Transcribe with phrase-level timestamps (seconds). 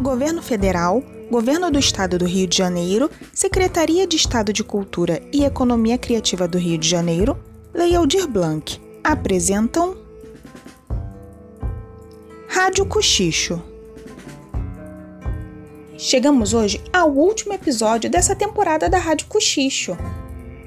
[0.00, 5.44] Governo Federal, Governo do Estado do Rio de Janeiro, Secretaria de Estado de Cultura e
[5.44, 7.38] Economia Criativa do Rio de Janeiro,
[7.74, 9.98] Lei Aldir Blanc apresentam
[12.48, 13.62] Rádio Cochicho.
[15.98, 19.98] Chegamos hoje ao último episódio dessa temporada da Rádio Cochicho,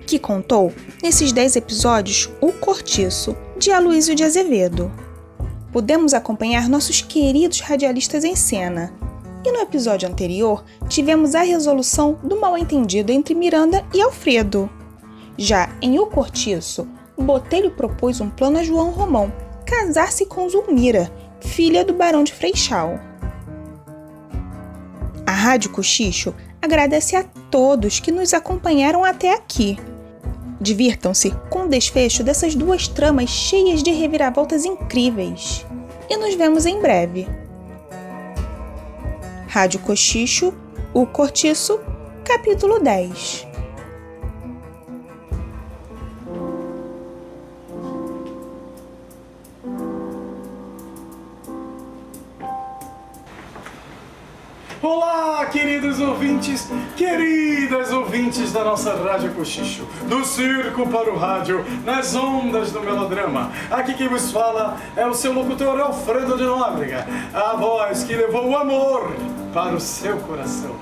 [0.06, 0.72] que contou,
[1.02, 4.92] nesses 10 episódios, O Cortiço, de Aloysio de Azevedo.
[5.72, 8.94] Pudemos acompanhar nossos queridos radialistas em cena,
[9.46, 14.70] e no episódio anterior tivemos a resolução do mal-entendido entre Miranda e Alfredo.
[15.38, 19.32] Já em O Cortiço, Botelho propôs um plano a João Romão
[19.66, 23.00] casar-se com Zulmira, filha do Barão de Freixal.
[25.26, 29.78] A Rádio Cochicho agradece a todos que nos acompanharam até aqui.
[30.60, 35.66] Divirtam-se com o desfecho dessas duas tramas cheias de reviravoltas incríveis.
[36.10, 37.28] E nos vemos em breve.
[39.54, 40.52] Rádio Cochicho,
[40.96, 41.80] O Cortiço,
[42.26, 43.46] capítulo 10.
[54.82, 62.16] Olá, queridos ouvintes, queridas ouvintes da nossa Rádio Cochicho, do circo para o rádio, nas
[62.16, 63.52] ondas do melodrama.
[63.70, 68.50] Aqui quem vos fala é o seu locutor Alfredo de Nóbrega, a voz que levou
[68.50, 69.14] o amor
[69.54, 70.76] para o seu coração.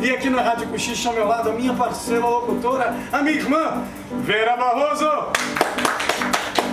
[0.00, 3.82] E aqui na Rádio Cochicho, ao meu lado, a minha parceira locutora, a minha irmã,
[4.20, 5.04] Vera Barroso.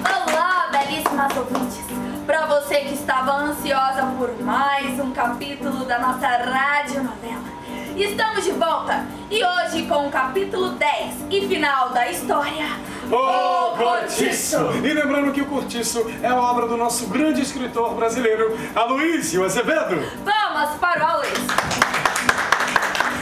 [0.06, 1.80] Olá, belíssimas ouvintes!
[2.26, 7.50] Para você que estava ansiosa por mais um capítulo da nossa radionovela,
[7.96, 12.68] estamos de volta e hoje com o capítulo 10 e final da história.
[13.12, 14.58] O Cortiço!
[14.84, 20.00] E lembrando que o Cortiço é a obra do nosso grande escritor brasileiro, Aloysio Azevedo.
[20.24, 21.40] Vamos o Aulis!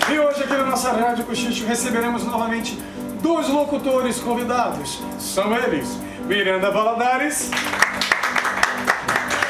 [0.10, 2.74] E hoje aqui na nossa Rádio Cochicho receberemos novamente
[3.22, 5.00] dois locutores convidados.
[5.20, 5.88] São eles,
[6.26, 7.52] Miranda Valadares.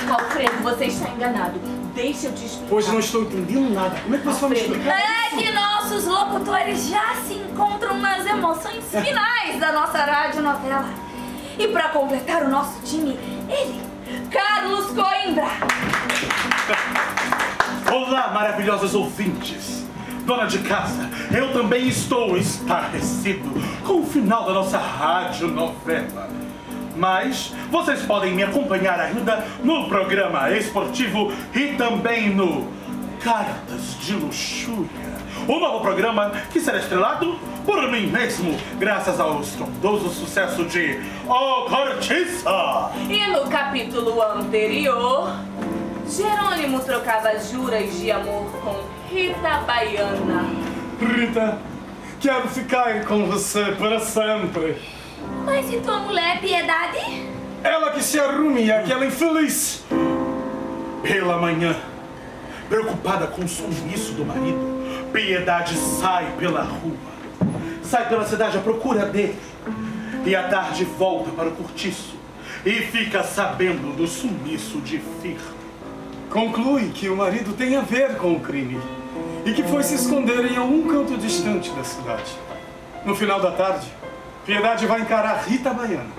[0.10, 1.60] Alfredo, você está enganado.
[1.96, 2.76] Deixa eu te explicar.
[2.76, 3.98] Hoje não estou entendendo nada.
[4.02, 5.00] Como é que você vai me explicar?
[5.00, 10.90] É que nossos locutores já se encontram nas emoções finais da nossa radionovela.
[11.58, 13.18] E para completar o nosso time,
[13.50, 13.82] ele,
[14.30, 15.48] Carlos Coimbra.
[17.92, 19.86] Olá, maravilhosos ouvintes!
[20.26, 23.50] Dona de casa, eu também estou estarrecido
[23.86, 26.30] com o final da nossa radionovela.
[26.98, 32.68] Mas vocês podem me acompanhar ainda no programa esportivo e também no
[33.22, 35.18] Cartas de Luxúria.
[35.48, 41.70] O novo programa que será estrelado por mim mesmo, graças ao estrondoso sucesso de O
[41.70, 42.92] Cortiça!
[43.10, 45.30] E no capítulo anterior,
[46.10, 48.82] Jerônimo trocava juras de amor com
[49.14, 50.46] Rita Baiana.
[51.00, 51.60] Rita,
[52.22, 54.82] quero ficar com você para sempre.
[55.44, 57.28] Mas e tua mulher, Piedade?
[57.62, 59.84] Ela que se arrume, aquela infeliz.
[61.04, 61.76] Pela manhã,
[62.70, 66.98] preocupada com o sumiço do marido, Piedade sai pela rua.
[67.84, 69.38] Sai pela cidade à procura dele.
[70.26, 72.16] E à tarde volta para o cortiço.
[72.66, 75.67] E fica sabendo do sumiço de Firmo.
[76.30, 78.80] Conclui que o marido tem a ver com o crime
[79.46, 82.32] e que foi se esconder em algum canto distante da cidade.
[83.06, 83.88] No final da tarde,
[84.46, 86.12] Piedade vai encarar Rita Baiana,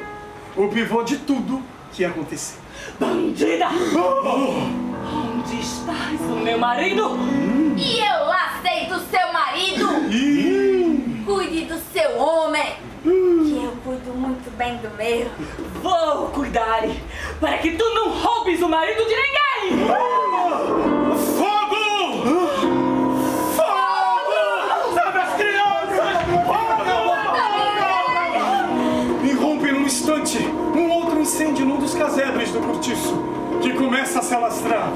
[0.57, 2.59] o pivô de tudo que aconteceu.
[2.99, 3.69] Bandida!
[3.69, 7.19] Onde estás, o meu marido?
[7.77, 9.89] E eu lá sei do seu marido!
[11.27, 12.77] Cuide do seu homem!
[13.03, 15.31] Que eu cuido muito bem do meu.
[15.83, 16.83] Vou cuidar
[17.41, 19.48] para que tu não roubes o marido de ninguém!
[21.37, 21.77] Fogo!
[23.57, 24.25] Fogo!
[25.15, 26.17] As crianças!
[29.25, 30.39] Irrompe num instante
[30.75, 33.23] um outro incêndio num dos casebres do cortiço,
[33.61, 34.93] que começa a se alastrar.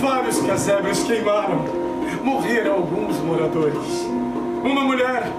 [0.00, 1.64] Vários casebres queimaram.
[2.22, 4.06] Morreram alguns moradores.
[4.62, 5.30] Uma mulher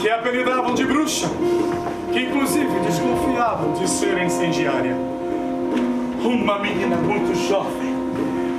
[0.00, 1.28] que apelidavam de bruxa,
[2.12, 5.17] que inclusive desconfiavam de ser incendiária.
[6.28, 7.90] Uma menina muito jovem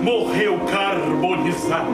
[0.01, 1.85] morreu carbonizada.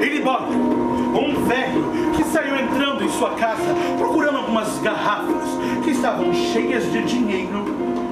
[0.00, 5.48] E embora um velho que saiu entrando em sua casa procurando algumas garrafas
[5.82, 7.64] que estavam cheias de dinheiro,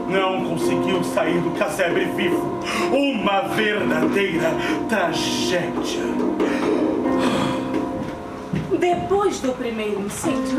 [0.09, 2.59] não conseguiu sair do casebre vivo.
[2.91, 4.51] Uma verdadeira
[4.89, 6.03] tragédia.
[8.81, 10.59] Depois do primeiro incêndio,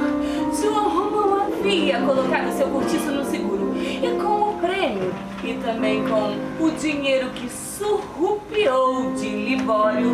[0.54, 5.12] João Romão havia colocado seu cortiço no seguro e com o prêmio
[5.48, 10.12] e também com o dinheiro que surrupiou de Libório,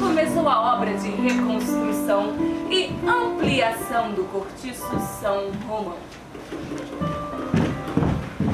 [0.00, 2.32] começou a obra de reconstrução
[2.70, 4.86] e ampliação do cortiço
[5.20, 5.96] São Romão.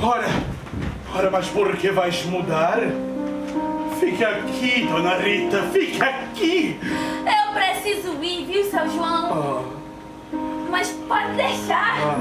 [0.02, 0.26] Ora,
[1.14, 2.78] ora, mas por que vais mudar?
[4.00, 6.80] Fique aqui, dona Rita, fique aqui!
[6.82, 9.64] Eu preciso ir, viu, seu João?
[10.32, 10.38] Ah,
[10.70, 12.16] Mas pode deixar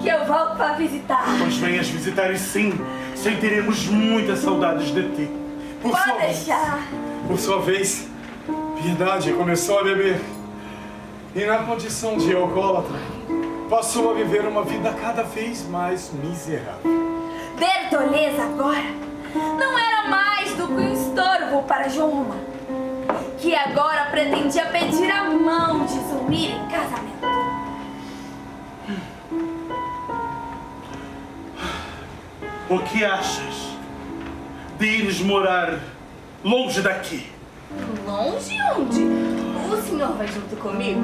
[0.00, 1.24] que eu volto pra visitar.
[1.38, 2.72] mas venhas visitar e sim,
[3.22, 5.30] sentiremos muitas saudades de ti.
[5.82, 6.88] Por Pode sua, deixar.
[7.26, 8.08] por sua vez,
[8.80, 10.20] Piedade começou a beber.
[11.34, 12.96] E na condição de alcoólatra,
[13.68, 16.98] passou a viver uma vida cada vez mais miserável.
[17.58, 18.84] Bertoleza agora
[19.34, 22.40] não era mais do que um estorvo para João Romão,
[23.38, 27.27] que agora pretendia pedir a mão de Zulmira em casamento.
[32.70, 33.72] O que achas
[34.78, 35.78] de ires morar
[36.44, 37.26] longe daqui?
[38.06, 39.04] Longe onde?
[39.72, 41.00] O senhor vai junto comigo?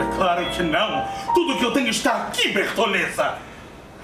[0.00, 1.06] É claro que não!
[1.32, 3.38] Tudo que eu tenho está aqui, Bertoleza!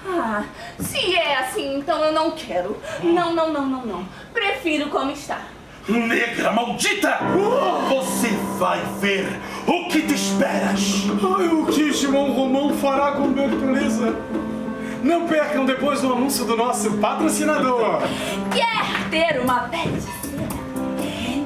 [0.07, 0.45] Ah,
[0.79, 2.77] se é assim, então eu não quero.
[3.03, 4.05] Não, não, não, não, não.
[4.33, 5.41] Prefiro como está.
[5.89, 7.19] Negra maldita!
[7.89, 9.27] Você vai ver
[9.65, 11.03] o que te esperas!
[11.37, 14.15] Ai, o que João Romão fará com Bertoleza?
[15.07, 18.01] Não percam depois do anúncio do nosso patrocinador.
[18.53, 20.17] Quer ter uma seda?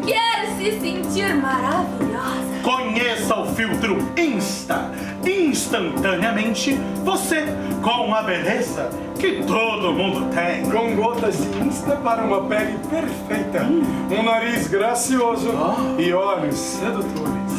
[0.04, 2.60] Quer se sentir maravilhosa?
[2.64, 4.90] Conheça o filtro Insta.
[5.24, 6.74] Instantaneamente,
[7.06, 7.46] você
[7.84, 10.68] com a beleza que todo mundo tem.
[10.68, 13.64] Com gotas de Insta para uma pele perfeita,
[14.10, 15.52] um nariz gracioso
[16.00, 17.52] e olhos sedutores.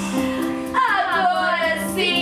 [0.74, 2.21] Agora sim,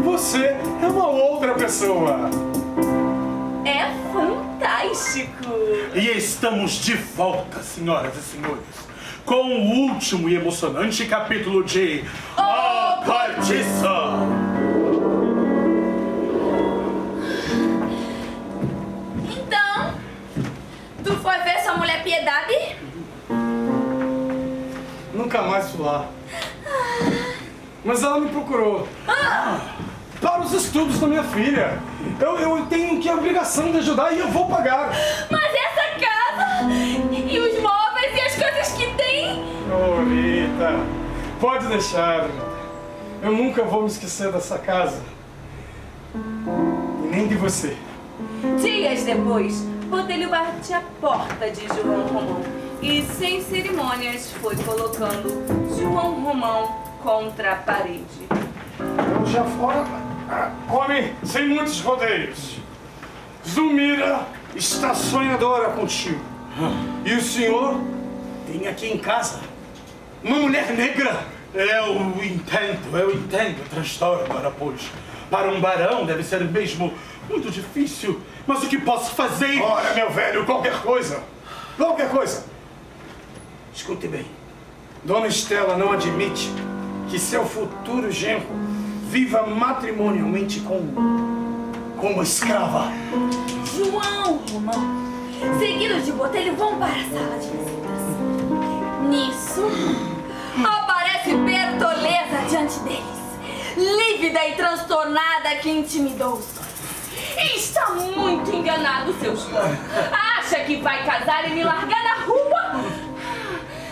[0.00, 2.30] você é uma outra pessoa.
[3.64, 5.30] É fantástico!
[5.94, 8.64] E estamos de volta, senhoras e senhores,
[9.24, 12.04] com o último e emocionante capítulo de
[12.36, 13.86] O Cortiço.
[19.36, 19.94] Então,
[21.04, 22.76] tu foi ver sua mulher Piedade?
[25.12, 26.08] Nunca mais fui lá.
[27.84, 28.86] Mas ela me procurou.
[30.20, 31.78] Para os estudos da minha filha.
[32.20, 34.90] Eu, eu tenho que a obrigação de ajudar e eu vou pagar.
[35.30, 39.42] Mas essa casa e os móveis e as coisas que tem.
[39.70, 40.74] Ô, Rita,
[41.40, 42.28] pode deixar.
[43.22, 45.00] Eu nunca vou me esquecer dessa casa.
[46.14, 47.76] E nem de você.
[48.60, 52.40] Dias depois, Botelho bate a porta de João Romão
[52.82, 55.28] e, sem cerimônias, foi colocando
[55.78, 58.28] João Romão contra a parede.
[58.78, 60.09] Eu já fora.
[60.68, 62.56] Come sem muitos rodeios.
[63.46, 66.20] Zulmira está sonhadora contigo.
[67.04, 67.80] E o senhor
[68.46, 69.40] tem aqui em casa
[70.22, 71.24] uma mulher negra.
[71.52, 74.90] Eu entendo, eu entendo o transtorno, pois.
[75.30, 76.92] Para um barão deve ser mesmo
[77.28, 79.60] muito difícil, mas o que posso fazer?
[79.60, 81.22] Ora, meu velho, qualquer coisa.
[81.76, 82.44] Qualquer coisa.
[83.72, 84.26] Escute bem.
[85.04, 86.50] Dona Estela não admite
[87.08, 88.46] que seu futuro genro
[89.10, 90.78] viva matrimonialmente com,
[91.98, 92.92] com uma escrava.
[93.76, 97.90] João Romão, seguidos de Botelho, vão para a sala de visitas.
[99.08, 99.66] Nisso,
[100.64, 103.02] aparece Bertoleza diante deles,
[103.76, 107.56] lívida e transtornada que intimidou os dois.
[107.56, 109.76] Está muito enganado, seu João.
[110.38, 112.84] Acha que vai casar e me largar na rua?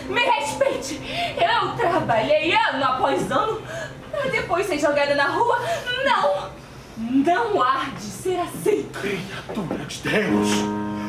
[0.07, 1.01] Me respeite.
[1.35, 3.61] Eu trabalhei ano após ano
[4.19, 5.57] para depois ser jogada na rua.
[6.03, 6.49] Não!
[6.97, 8.89] Não há de ser assim.
[8.91, 10.49] Criatura de Deus,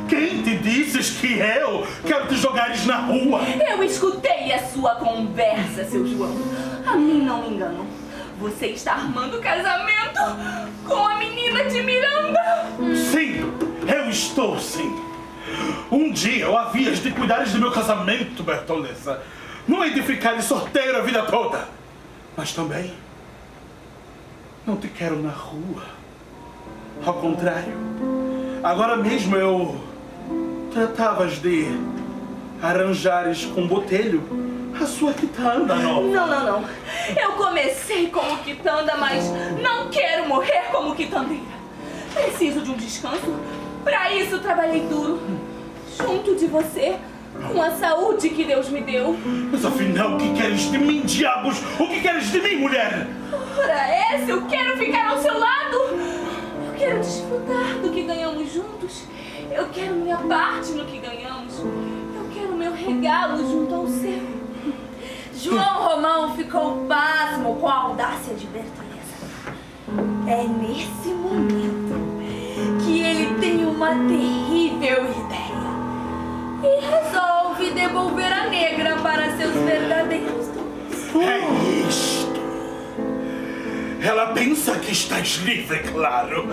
[0.09, 3.41] quem te dizes que eu quero te jogares na rua?
[3.69, 6.37] Eu escutei a sua conversa, seu João.
[6.87, 7.85] A mim não me enganam.
[8.39, 10.21] Você está armando casamento
[10.87, 12.41] com a menina de Miranda.
[13.11, 13.53] Sim,
[13.87, 14.97] eu estou sim.
[15.91, 19.21] Um dia eu havias de cuidares do meu casamento, Bertoleza.
[19.67, 21.80] Não hei de ficar solteiro a vida toda.
[22.37, 22.95] Mas também
[24.67, 25.83] não te quero na rua.
[27.05, 27.75] Ao contrário,
[28.63, 29.81] agora mesmo eu
[30.73, 31.67] tratavas de
[32.63, 34.23] arranjares com botelho
[34.81, 36.07] a sua quitanda nova.
[36.07, 36.69] Não, não, não.
[37.21, 39.25] Eu comecei como quitanda, mas
[39.61, 41.61] não quero morrer como quitandeira.
[42.15, 43.35] Preciso de um descanso.
[43.85, 45.21] Para isso trabalhei duro.
[45.97, 46.97] Junto de você,
[47.49, 49.17] com a saúde que Deus me deu.
[49.51, 51.59] Mas afinal, o que queres de mim, diabos?
[51.79, 53.07] O que queres de mim, mulher?
[53.59, 55.77] Ora, essa, eu quero ficar ao seu lado.
[55.77, 59.05] Eu quero desfrutar do que ganhamos juntos.
[59.51, 61.59] Eu quero minha parte no que ganhamos.
[61.59, 64.41] Eu quero meu regalo junto ao seu.
[65.35, 68.91] João Romão ficou pasmo com a audácia de Bertoleza.
[70.29, 71.99] É nesse momento
[72.85, 75.40] que ele tem uma terrível ideia
[76.63, 81.27] e resolve devolver a negra para seus verdadeiros donos.
[81.27, 82.41] É isto.
[84.03, 86.49] Ela pensa que estás livre, claro.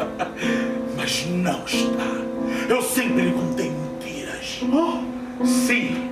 [0.96, 2.68] Mas não está.
[2.68, 4.60] Eu sempre lhe contei mentiras.
[4.64, 6.12] Oh, sim.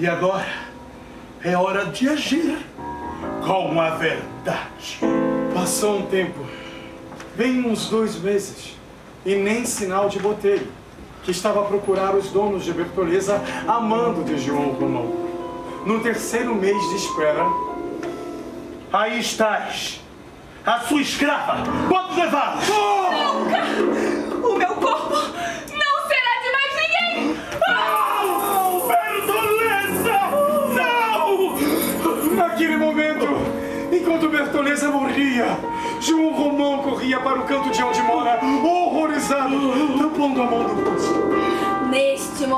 [0.00, 0.68] E agora
[1.42, 2.56] é hora de agir
[3.44, 4.98] com a verdade.
[5.54, 6.46] Passou um tempo,
[7.36, 8.76] bem uns dois meses,
[9.26, 10.68] e nem sinal de botelho,
[11.28, 15.12] que estava a procurar os donos de Bertoleza, amando de João Romão.
[15.84, 17.44] No terceiro mês de espera,
[18.90, 20.00] Aí estás.
[20.64, 21.58] A sua escrava.
[21.86, 22.56] Pode levá-la.
[22.56, 23.97] O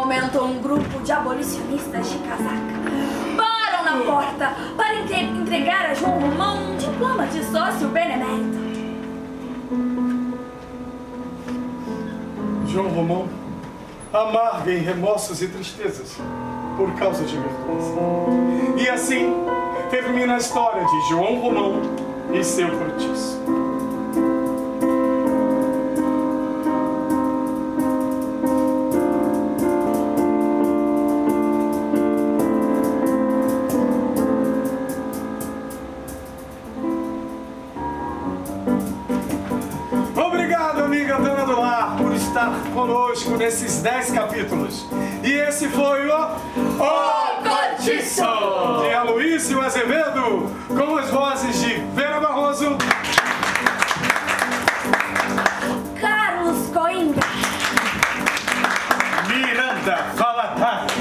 [0.00, 2.80] momento, um grupo de abolicionistas de casaca
[3.36, 8.58] param na porta para entre- entregar a João Romão um diploma de sócio benemérito.
[12.66, 13.28] João Romão
[14.12, 16.16] amarga em remorsos e tristezas
[16.76, 18.00] por causa de Bertoleza.
[18.78, 19.34] E assim
[19.90, 21.82] termina a história de João Romão
[22.32, 23.38] e seu cortiço.
[43.60, 44.86] Nesses 10 capítulos.
[45.22, 48.22] E esse foi o O Cortiço!
[48.82, 52.76] de Aloysio Azevedo, com as vozes de Vera Barroso,
[56.00, 57.26] Carlos Coimbra,
[59.28, 60.92] Miranda Valadares.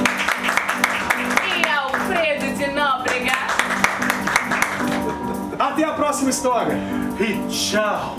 [1.46, 3.40] E Alfredo de Nóbrega.
[5.58, 6.78] Até a próxima história.
[7.20, 8.16] E tchau.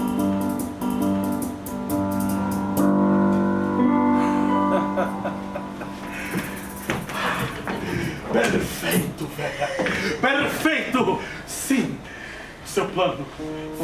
[10.21, 11.21] Perfeito.
[11.47, 11.99] Sim,
[12.65, 13.27] seu plano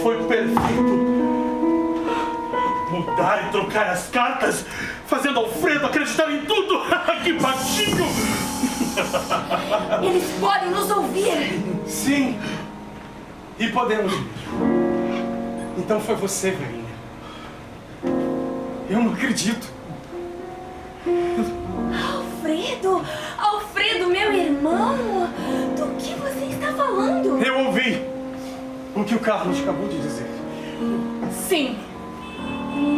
[0.02, 1.16] foi perfeito.
[2.90, 4.64] Mudar e trocar as cartas,
[5.06, 6.82] fazendo Alfredo acreditar em tudo.
[7.24, 8.06] que baixinho.
[10.02, 11.60] eles podem nos ouvir.
[11.86, 12.38] Sim.
[13.58, 14.12] E podemos.
[15.78, 16.86] Então foi você, velhinha.
[18.88, 19.66] Eu não acredito.
[21.06, 23.04] Alfredo,
[23.38, 25.25] Alfredo, meu irmão,
[26.86, 27.42] falando?
[27.42, 28.02] Eu ouvi
[28.94, 30.26] o que o Carlos acabou de dizer.
[31.32, 31.76] Sim,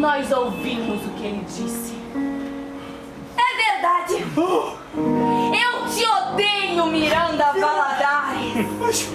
[0.00, 1.94] nós ouvimos o que ele disse.
[3.36, 4.24] É verdade.
[4.36, 4.72] Oh,
[5.54, 8.66] Eu te odeio, Miranda Valadares.
[8.80, 9.08] mas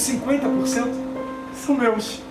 [0.00, 0.88] outros 50%
[1.54, 2.22] são meus.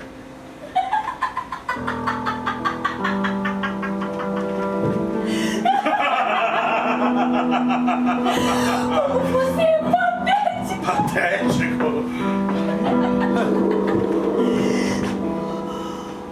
[9.31, 10.85] Você é patético.
[10.85, 11.89] Patético.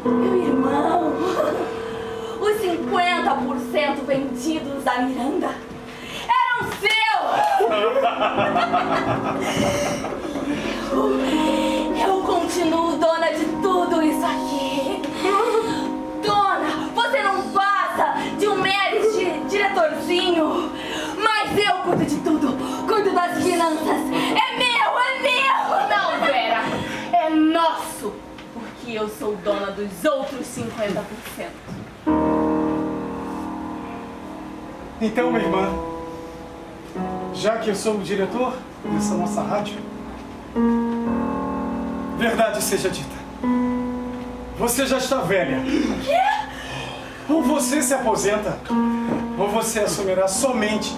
[0.05, 1.13] Meu irmão,
[2.41, 5.51] os 50% vendidos da Miranda
[6.27, 7.27] eram seus!
[10.91, 15.01] Eu, eu continuo dona de tudo isso aqui.
[16.25, 20.71] Dona, você não passa de um mero di- diretorzinho.
[21.21, 22.47] Mas eu cuido de tudo.
[22.87, 23.87] Cuido das finanças.
[23.87, 25.87] É meu, é meu.
[25.89, 26.61] Não, Vera,
[27.13, 28.13] é nosso.
[28.53, 31.47] Porque eu sou dona dos outros 50%.
[34.99, 35.69] Então, minha irmã,
[37.33, 38.53] já que eu sou o diretor
[38.83, 39.77] dessa nossa rádio,
[42.17, 43.15] verdade seja dita.
[44.57, 45.61] Você já está velha.
[47.29, 48.57] Ou você se aposenta,
[49.37, 50.95] ou você assumirá somente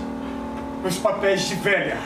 [0.85, 1.97] os papéis de velha.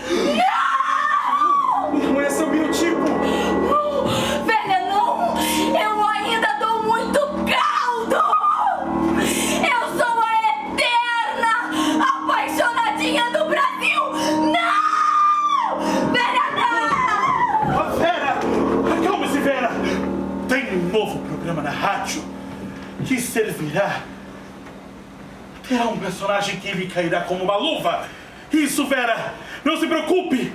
[26.74, 28.08] Lhe cairá como uma luva.
[28.52, 29.34] Isso, Vera!
[29.64, 30.54] Não se preocupe!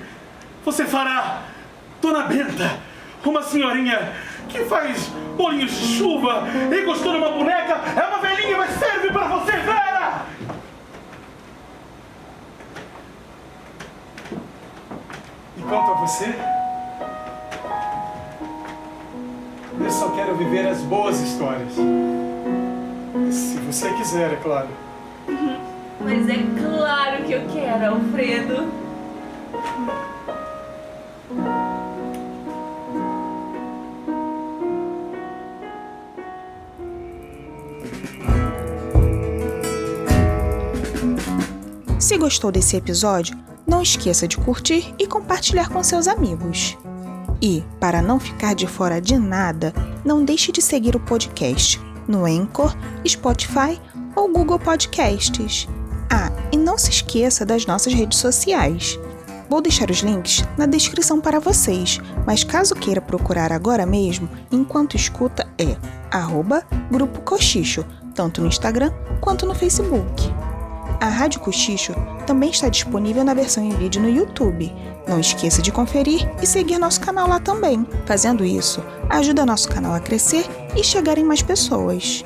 [0.64, 1.42] Você fará
[2.00, 2.78] Dona Benta,
[3.24, 4.12] uma senhorinha
[4.48, 7.80] que faz bolinhos de chuva e costura uma boneca.
[7.96, 10.26] É uma velhinha, mas serve para você, Vera!
[15.56, 16.34] E quanto a você?
[19.80, 21.72] Eu só quero viver as boas histórias.
[23.32, 24.68] Se você quiser, é claro.
[26.26, 28.68] É claro que eu quero, Alfredo.
[42.00, 46.76] Se gostou desse episódio, não esqueça de curtir e compartilhar com seus amigos.
[47.40, 49.72] E, para não ficar de fora de nada,
[50.04, 52.74] não deixe de seguir o podcast no Anchor,
[53.06, 53.80] Spotify
[54.16, 55.68] ou Google Podcasts.
[56.52, 58.98] E não se esqueça das nossas redes sociais.
[59.48, 64.96] Vou deixar os links na descrição para vocês, mas caso queira procurar agora mesmo, enquanto
[64.96, 65.76] escuta é
[66.10, 70.30] arroba Grupo Cochicho, tanto no Instagram quanto no Facebook.
[71.00, 71.94] A Rádio Cochicho
[72.26, 74.74] também está disponível na versão em vídeo no YouTube.
[75.06, 77.86] Não esqueça de conferir e seguir nosso canal lá também.
[78.04, 80.44] Fazendo isso, ajuda nosso canal a crescer
[80.76, 82.24] e chegar em mais pessoas.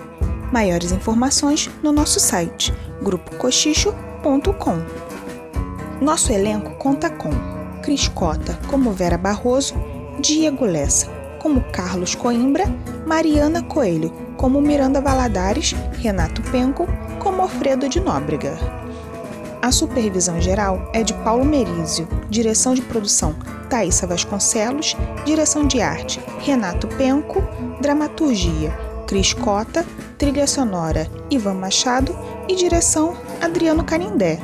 [0.50, 4.11] Maiores informações no nosso site grupocochicho.com.
[6.00, 7.30] Nosso elenco conta com
[7.82, 9.74] Cris Cota como Vera Barroso,
[10.20, 11.08] Diego Lessa
[11.40, 12.64] como Carlos Coimbra,
[13.04, 16.86] Mariana Coelho como Miranda Valadares, Renato Penco
[17.18, 18.56] como Alfredo de Nóbrega.
[19.60, 23.34] A supervisão geral é de Paulo Merizio, direção de produção
[23.68, 27.42] Thaisa Vasconcelos, direção de arte Renato Penco,
[27.80, 28.70] dramaturgia
[29.06, 29.84] Cris Cota,
[30.16, 32.16] trilha sonora Ivan Machado
[32.48, 34.38] e direção Adriano Canindé.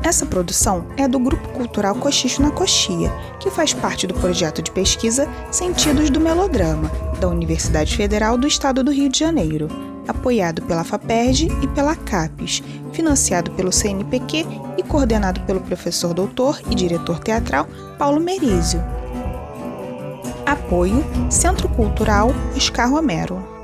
[0.00, 3.10] Essa produção é do Grupo Cultural Cochicho na Coxia,
[3.40, 6.88] que faz parte do projeto de pesquisa Sentidos do Melodrama,
[7.20, 9.66] da Universidade Federal do Estado do Rio de Janeiro,
[10.06, 12.62] apoiado pela FAPERJ e pela CAPES,
[12.92, 14.46] financiado pelo CNPq
[14.78, 17.66] e coordenado pelo professor doutor e diretor teatral
[17.98, 18.80] Paulo Merizio.
[20.46, 23.57] Apoio Centro Cultural Oscar Romero.